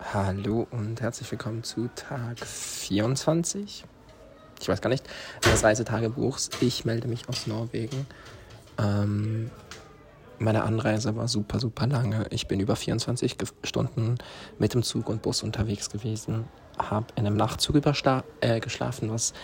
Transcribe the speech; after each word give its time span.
Hallo 0.00 0.64
und 0.70 1.00
herzlich 1.00 1.28
willkommen 1.28 1.64
zu 1.64 1.90
Tag 1.96 2.38
24. 2.38 3.84
Ich 4.60 4.68
weiß 4.68 4.80
gar 4.80 4.90
nicht, 4.90 5.04
meines 5.44 5.64
Reisetagebuchs. 5.64 6.50
Ich 6.60 6.84
melde 6.84 7.08
mich 7.08 7.28
aus 7.28 7.48
Norwegen. 7.48 8.06
Ähm, 8.78 9.50
meine 10.38 10.62
Anreise 10.62 11.16
war 11.16 11.26
super, 11.26 11.58
super 11.58 11.88
lange. 11.88 12.26
Ich 12.30 12.46
bin 12.46 12.60
über 12.60 12.76
24 12.76 13.36
Stunden 13.64 14.18
mit 14.58 14.72
dem 14.72 14.84
Zug 14.84 15.08
und 15.08 15.20
Bus 15.20 15.42
unterwegs 15.42 15.90
gewesen. 15.90 16.44
Habe 16.78 17.06
in 17.16 17.26
einem 17.26 17.36
Nachtzug 17.36 17.74
äh, 18.40 18.60
geschlafen, 18.60 19.10
was 19.10 19.34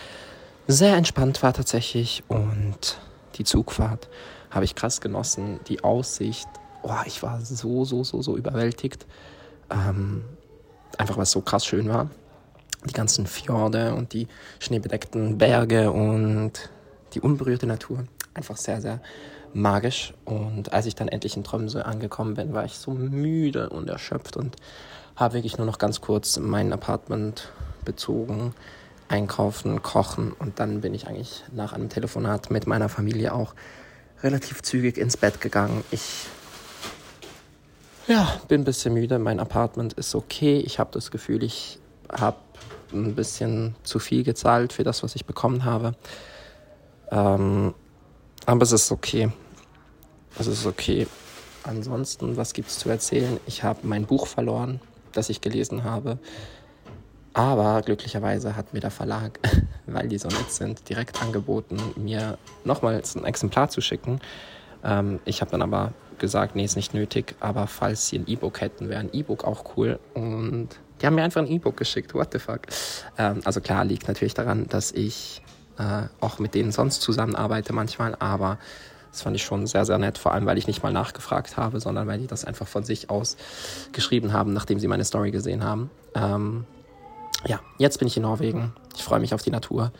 sehr 0.67 0.95
entspannt 0.95 1.43
war 1.43 1.51
tatsächlich. 1.51 2.23
Und 2.29 2.97
die 3.35 3.43
Zugfahrt 3.43 4.09
habe 4.49 4.63
ich 4.63 4.73
krass 4.73 5.01
genossen. 5.01 5.59
Die 5.67 5.83
Aussicht, 5.83 6.47
oh, 6.81 6.95
ich 7.05 7.21
war 7.21 7.41
so, 7.41 7.83
so, 7.83 8.05
so, 8.05 8.21
so 8.21 8.37
überwältigt. 8.37 9.05
Ähm, 9.69 10.23
einfach 10.99 11.17
weil 11.17 11.23
es 11.23 11.31
so 11.31 11.41
krass 11.41 11.65
schön 11.65 11.89
war. 11.89 12.09
Die 12.87 12.93
ganzen 12.93 13.25
Fjorde 13.25 13.95
und 13.95 14.13
die 14.13 14.27
schneebedeckten 14.59 15.37
Berge 15.37 15.91
und 15.91 16.69
die 17.13 17.21
unberührte 17.21 17.65
Natur. 17.65 18.05
Einfach 18.33 18.57
sehr, 18.57 18.81
sehr 18.81 19.01
magisch. 19.53 20.13
Und 20.25 20.73
als 20.73 20.85
ich 20.85 20.95
dann 20.95 21.07
endlich 21.07 21.37
in 21.37 21.43
Tromsø 21.43 21.81
angekommen 21.81 22.35
bin, 22.35 22.53
war 22.53 22.65
ich 22.65 22.73
so 22.73 22.91
müde 22.91 23.69
und 23.69 23.89
erschöpft 23.89 24.37
und 24.37 24.55
habe 25.15 25.35
wirklich 25.35 25.57
nur 25.57 25.65
noch 25.65 25.77
ganz 25.77 26.01
kurz 26.01 26.37
mein 26.37 26.73
Apartment 26.73 27.51
bezogen, 27.85 28.53
einkaufen, 29.07 29.81
kochen 29.81 30.33
und 30.33 30.59
dann 30.59 30.81
bin 30.81 30.93
ich 30.93 31.07
eigentlich 31.07 31.43
nach 31.53 31.73
einem 31.73 31.89
Telefonat 31.89 32.51
mit 32.51 32.67
meiner 32.67 32.89
Familie 32.89 33.33
auch 33.33 33.53
relativ 34.23 34.61
zügig 34.61 34.97
ins 34.97 35.15
Bett 35.15 35.39
gegangen. 35.39 35.83
Ich 35.91 36.27
ja, 38.07 38.39
bin 38.47 38.61
ein 38.61 38.63
bisschen 38.65 38.93
müde. 38.93 39.19
Mein 39.19 39.39
Apartment 39.39 39.93
ist 39.93 40.15
okay. 40.15 40.59
Ich 40.59 40.79
habe 40.79 40.91
das 40.91 41.11
Gefühl, 41.11 41.43
ich 41.43 41.79
habe 42.11 42.37
ein 42.93 43.15
bisschen 43.15 43.75
zu 43.83 43.99
viel 43.99 44.23
gezahlt 44.23 44.73
für 44.73 44.83
das, 44.83 45.03
was 45.03 45.15
ich 45.15 45.25
bekommen 45.25 45.65
habe. 45.65 45.93
Ähm, 47.11 47.73
aber 48.45 48.61
es 48.61 48.71
ist 48.71 48.91
okay. 48.91 49.29
Es 50.37 50.47
ist 50.47 50.65
okay. 50.65 51.07
Ansonsten, 51.63 52.37
was 52.37 52.53
gibt 52.53 52.69
es 52.69 52.77
zu 52.79 52.89
erzählen? 52.89 53.39
Ich 53.47 53.63
habe 53.63 53.79
mein 53.83 54.05
Buch 54.05 54.27
verloren, 54.27 54.79
das 55.13 55.29
ich 55.29 55.41
gelesen 55.41 55.83
habe. 55.83 56.19
Aber 57.33 57.81
glücklicherweise 57.81 58.55
hat 58.55 58.73
mir 58.73 58.79
der 58.79 58.91
Verlag, 58.91 59.39
weil 59.87 60.07
die 60.07 60.17
so 60.17 60.27
nett 60.27 60.51
sind, 60.51 60.87
direkt 60.87 61.21
angeboten, 61.21 61.77
mir 61.95 62.37
nochmals 62.63 63.15
ein 63.15 63.25
Exemplar 63.25 63.69
zu 63.69 63.81
schicken. 63.81 64.19
Ähm, 64.85 65.19
ich 65.25 65.41
habe 65.41 65.51
dann 65.51 65.61
aber 65.61 65.93
gesagt, 66.19 66.55
nee, 66.55 66.63
ist 66.63 66.77
nicht 66.77 66.93
nötig, 66.93 67.35
aber 67.41 67.67
falls 67.67 68.07
sie 68.07 68.19
ein 68.19 68.27
E-Book 68.27 68.61
hätten, 68.61 68.87
wäre 68.87 69.01
ein 69.01 69.09
E-Book 69.11 69.43
auch 69.43 69.75
cool. 69.75 69.99
Und 70.13 70.69
die 71.01 71.05
haben 71.05 71.15
mir 71.15 71.23
einfach 71.23 71.41
ein 71.41 71.47
E-Book 71.47 71.75
geschickt, 71.75 72.13
what 72.13 72.31
the 72.31 72.39
fuck. 72.39 72.61
Ähm, 73.17 73.41
also 73.43 73.59
klar, 73.59 73.83
liegt 73.83 74.07
natürlich 74.07 74.33
daran, 74.33 74.67
dass 74.69 74.91
ich 74.91 75.41
äh, 75.77 76.03
auch 76.21 76.39
mit 76.39 76.53
denen 76.55 76.71
sonst 76.71 77.01
zusammenarbeite 77.01 77.73
manchmal, 77.73 78.15
aber 78.19 78.59
das 79.11 79.21
fand 79.21 79.35
ich 79.35 79.43
schon 79.43 79.65
sehr, 79.65 79.85
sehr 79.85 79.97
nett, 79.97 80.17
vor 80.17 80.33
allem 80.33 80.45
weil 80.45 80.57
ich 80.57 80.67
nicht 80.67 80.83
mal 80.83 80.91
nachgefragt 80.91 81.57
habe, 81.57 81.79
sondern 81.79 82.07
weil 82.07 82.19
die 82.19 82.27
das 82.27 82.43
einfach 82.43 82.67
von 82.67 82.83
sich 82.83 83.09
aus 83.09 83.37
geschrieben 83.93 84.33
haben, 84.33 84.53
nachdem 84.53 84.79
sie 84.79 84.87
meine 84.87 85.05
Story 85.05 85.31
gesehen 85.31 85.63
haben. 85.63 85.89
Ähm, 86.13 86.65
ja, 87.45 87.59
jetzt 87.77 87.99
bin 87.99 88.07
ich 88.07 88.17
in 88.17 88.23
Norwegen. 88.23 88.73
Ich 88.95 89.03
freue 89.03 89.19
mich 89.19 89.33
auf 89.33 89.41
die 89.41 89.51
Natur. 89.51 89.91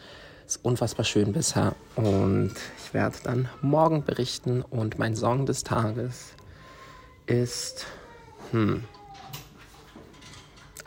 Ist 0.47 0.63
unfassbar 0.63 1.05
schön 1.05 1.33
bisher 1.33 1.73
und 1.95 2.53
ich 2.77 2.93
werde 2.93 3.17
dann 3.23 3.49
morgen 3.61 4.03
berichten 4.03 4.61
und 4.61 4.99
mein 4.99 5.15
Song 5.15 5.47
des 5.47 5.63
Tages 5.63 6.33
ist, 7.25 7.87
hm, 8.51 8.83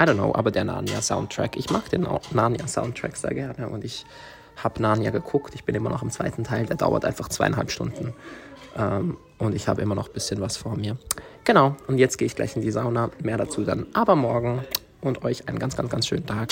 I 0.01 0.05
don't 0.05 0.15
know, 0.15 0.33
aber 0.33 0.53
der 0.53 0.63
Narnia 0.63 1.03
Soundtrack. 1.03 1.57
Ich 1.57 1.71
mag 1.71 1.91
den 1.91 2.07
Narnia 2.31 2.69
Soundtrack 2.69 3.17
sehr 3.17 3.35
gerne 3.35 3.69
und 3.69 3.85
ich 3.85 4.07
habe 4.63 4.81
Narnia 4.81 5.11
geguckt. 5.11 5.57
Ich 5.57 5.65
bin 5.65 5.75
immer 5.75 5.91
noch 5.91 6.05
im 6.05 6.11
zweiten 6.11 6.45
Teil, 6.45 6.67
der 6.67 6.77
dauert 6.77 7.05
einfach 7.05 7.29
zweieinhalb 7.29 7.73
Stunden 7.73 8.15
ähm, 8.77 9.17
und 9.39 9.57
ich 9.57 9.67
habe 9.67 9.83
immer 9.83 9.97
noch 9.97 10.07
ein 10.07 10.13
bisschen 10.13 10.41
was 10.41 10.57
vor 10.57 10.77
mir. 10.77 10.97
Genau, 11.43 11.75
und 11.89 11.99
jetzt 11.99 12.17
gehe 12.17 12.27
ich 12.27 12.37
gleich 12.37 12.55
in 12.55 12.63
die 12.63 12.71
Sauna. 12.71 13.11
Mehr 13.21 13.39
dazu 13.39 13.65
dann 13.65 13.87
aber 13.93 14.15
morgen 14.15 14.65
und 15.01 15.25
euch 15.25 15.49
einen 15.49 15.59
ganz, 15.59 15.77
ganz, 15.77 15.91
ganz 15.91 16.07
schönen 16.07 16.27
Tag. 16.27 16.51